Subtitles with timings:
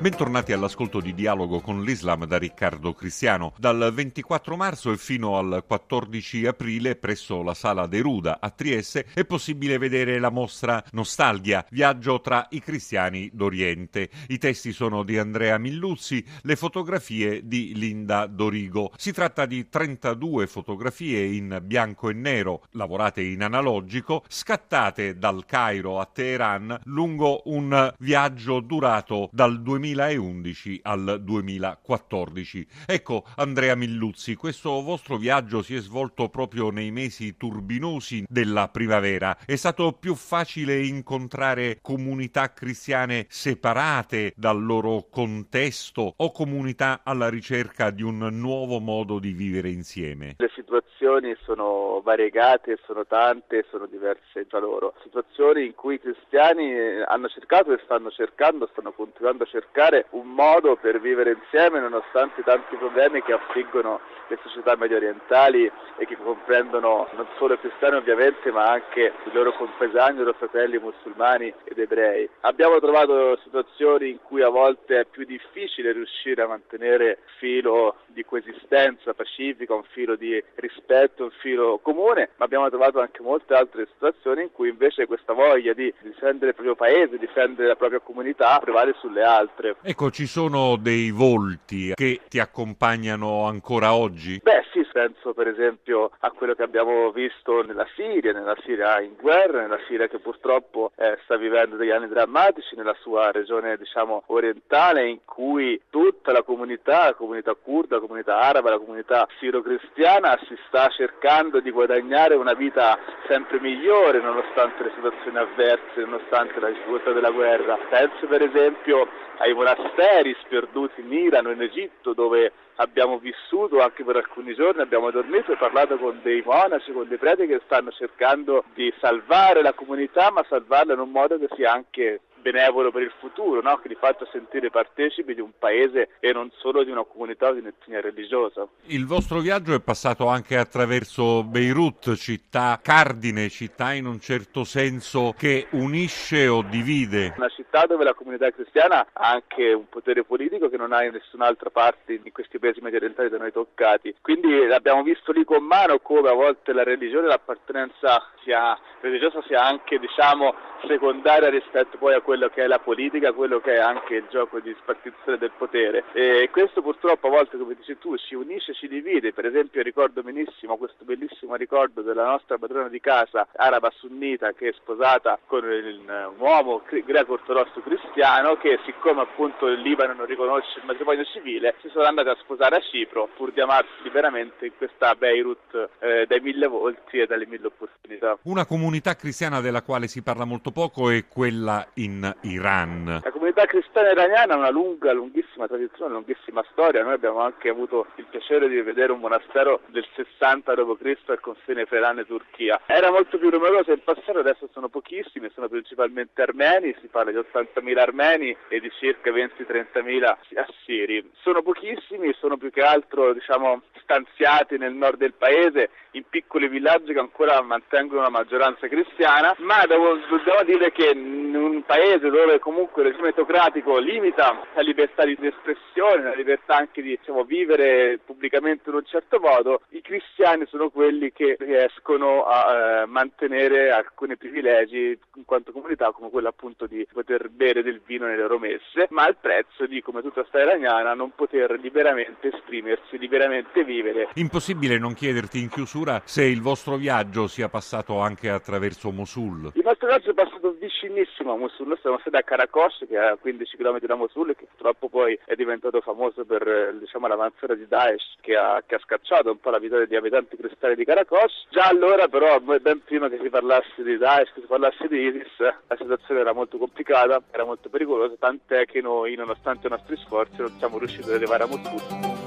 [0.00, 3.52] Bentornati all'ascolto di Dialogo con l'Islam da Riccardo Cristiano.
[3.58, 9.24] Dal 24 marzo e fino al 14 aprile presso la Sala Deruda a Trieste è
[9.24, 14.08] possibile vedere la mostra Nostalgia, viaggio tra i cristiani d'Oriente.
[14.28, 18.92] I testi sono di Andrea Milluzzi, le fotografie di Linda Dorigo.
[18.96, 25.98] Si tratta di 32 fotografie in bianco e nero, lavorate in analogico, scattate dal Cairo
[25.98, 32.66] a Teheran lungo un viaggio durato dal 2000 2011 al 2014.
[32.86, 39.36] Ecco, Andrea Milluzzi, questo vostro viaggio si è svolto proprio nei mesi turbinosi della primavera.
[39.44, 47.90] È stato più facile incontrare comunità cristiane separate dal loro contesto o comunità alla ricerca
[47.90, 50.34] di un nuovo modo di vivere insieme?
[50.38, 54.94] Le situazioni sono variegate, sono tante, sono diverse tra loro.
[55.02, 60.06] Situazioni in cui i cristiani hanno cercato e stanno cercando, stanno continuando a cercare cercare
[60.10, 66.06] un modo per vivere insieme nonostante tanti problemi che affliggono le società medio orientali e
[66.06, 70.78] che comprendono non solo i cristiani ovviamente ma anche i loro compesani, i loro fratelli
[70.78, 72.28] musulmani ed ebrei.
[72.40, 78.24] Abbiamo trovato situazioni in cui a volte è più difficile riuscire a mantenere filo di
[78.24, 83.86] coesistenza pacifica, un filo di rispetto, un filo comune, ma abbiamo trovato anche molte altre
[83.92, 88.58] situazioni in cui invece questa voglia di difendere il proprio paese, difendere la propria comunità
[88.58, 89.67] prevale sulle altre.
[89.82, 94.40] Ecco, ci sono dei volti che ti accompagnano ancora oggi?
[94.42, 94.62] Beh,
[94.98, 99.78] penso per esempio a quello che abbiamo visto nella Siria, nella Siria in guerra, nella
[99.86, 105.20] Siria che purtroppo eh, sta vivendo degli anni drammatici, nella sua regione diciamo orientale in
[105.24, 110.88] cui tutta la comunità, la comunità kurda, la comunità araba, la comunità siro-cristiana si sta
[110.88, 112.98] cercando di guadagnare una vita
[113.28, 117.78] sempre migliore nonostante le situazioni avverse, nonostante la difficoltà della guerra.
[117.88, 119.06] Penso per esempio
[119.38, 124.82] ai monasteri sperduti in Iran o in Egitto dove abbiamo vissuto anche per alcuni giorni,
[124.88, 129.60] abbiamo dormito e parlato con dei monaci, con dei preti che stanno cercando di salvare
[129.60, 133.76] la comunità ma salvarla in un modo che sia anche benevolo per il futuro, no?
[133.78, 137.60] che li faccia sentire partecipi di un paese e non solo di una comunità di
[137.60, 138.66] un'etnia religiosa.
[138.86, 145.34] Il vostro viaggio è passato anche attraverso Beirut, città cardine, città in un certo senso
[145.36, 147.34] che unisce o divide.
[147.36, 151.12] Una città dove la comunità cristiana ha anche un potere politico che non ha in
[151.12, 154.14] nessun'altra parte di questi paesi medio orientali da noi toccati.
[154.20, 159.62] Quindi abbiamo visto lì con mano come a volte la religione l'appartenenza sia religiosa sia
[159.62, 160.54] anche diciamo
[160.86, 164.60] secondaria rispetto poi a quello che è la politica, quello che è anche il gioco
[164.60, 166.04] di spartizione del potere.
[166.12, 169.32] E questo purtroppo a volte, come dici tu, ci unisce, ci divide.
[169.32, 174.68] Per esempio ricordo benissimo questo bellissimo ricordo della nostra padrona di casa, araba sunnita, che
[174.68, 180.80] è sposata con un uomo greco ortodosso cristiano che siccome appunto il Libano non riconosce
[180.80, 184.72] il matrimonio civile, si sono andati a sposare a Cipro pur di amarsi liberamente in
[184.76, 188.36] questa Beirut eh, dai mille volti e dalle mille opportunità.
[188.42, 193.20] Una comunità cristiana della quale si parla molto poco è quella in Iran.
[193.22, 197.02] La comunità cristiana iraniana ha una lunga, lunghissima tradizione, una lunghissima storia.
[197.02, 201.16] Noi abbiamo anche avuto il piacere di vedere un monastero del 60 d.C.
[201.26, 202.80] al confine fra Iran e Turchia.
[202.86, 207.38] Era molto più numerosa in passato, adesso sono pochissimi, sono principalmente armeni, si parla di
[207.38, 211.30] 80.000 armeni e di circa 20-30.000 assiri.
[211.42, 217.12] Sono pochissimi, sono più che altro diciamo, stanziati nel nord del paese, in piccoli villaggi
[217.12, 222.58] che ancora mantengono una maggioranza cristiana, ma devo, devo dire che in un paese dove
[222.58, 228.18] comunque il regime autocratico limita la libertà di espressione, la libertà anche di diciamo, vivere
[228.24, 234.36] pubblicamente in un certo modo, i cristiani sono quelli che riescono a eh, mantenere alcuni
[234.36, 239.06] privilegi in quanto comunità, come quello appunto di poter bere del vino nelle loro messe,
[239.10, 244.28] ma al prezzo di, come tutta sta iraniana, non poter liberamente esprimersi, liberamente vivere.
[244.34, 249.72] Impossibile non chiederti in chiusura se il vostro viaggio sia passato anche attraverso Mosul.
[249.74, 253.18] Il nostro viaggio è passato vicinissimo a Mosul, noi siamo stati a Karakosh che è
[253.18, 257.26] a 15 km da Mosul e che purtroppo poi è diventato famoso per eh, diciamo,
[257.26, 260.94] l'avanzata di Daesh che ha, che ha scacciato un po' la vita degli abitanti cristiani
[260.94, 261.66] di Karakosh.
[261.70, 265.58] Già allora però, ben prima che si parlasse di Daesh, che si parlasse di ISIS,
[265.58, 270.60] la situazione era molto complicata, era molto pericolosa, tant'è che noi nonostante i nostri sforzi
[270.60, 272.37] non siamo riusciti ad arrivare a Mosul.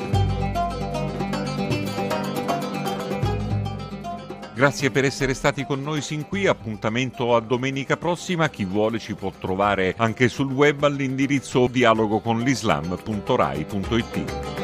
[4.61, 9.15] Grazie per essere stati con noi sin qui, appuntamento a domenica prossima, chi vuole ci
[9.15, 14.60] può trovare anche sul web all'indirizzo dialogoconlislam.rai.it.